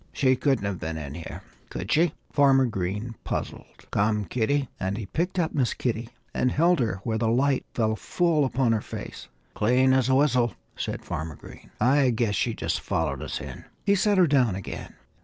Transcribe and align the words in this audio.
"She 0.13 0.35
couldn't 0.35 0.65
have 0.65 0.79
been 0.79 0.97
in 0.97 1.13
here, 1.13 1.43
could 1.69 1.91
she?" 1.91 2.13
Farmer 2.31 2.65
Green 2.65 3.13
puzzled. 3.23 3.85
"Come, 3.91 4.25
Kitty!" 4.25 4.67
And 4.79 4.97
he 4.97 5.05
picked 5.05 5.37
up 5.37 5.53
Miss 5.53 5.75
Kitty 5.75 6.09
and 6.33 6.51
held 6.51 6.79
her 6.79 7.01
where 7.03 7.19
the 7.19 7.27
light 7.27 7.67
fell 7.75 7.95
full 7.95 8.43
upon 8.43 8.71
her 8.71 8.81
face. 8.81 9.27
"Clean 9.53 9.93
as 9.93 10.09
a 10.09 10.15
whistle!" 10.15 10.55
said 10.75 11.05
Farmer 11.05 11.35
Green. 11.35 11.69
"I 11.79 12.09
guess 12.09 12.33
she 12.33 12.55
just 12.55 12.81
followed 12.81 13.21
us 13.21 13.39
in." 13.39 13.65
He 13.85 13.93
set 13.93 14.17
her 14.17 14.25
down 14.25 14.55
again. 14.55 14.95